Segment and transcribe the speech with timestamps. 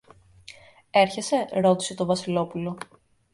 [0.89, 2.77] Έρχεσαι; ρώτησε το Βασιλόπουλο.